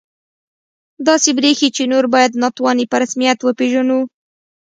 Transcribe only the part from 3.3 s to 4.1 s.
وپېژنو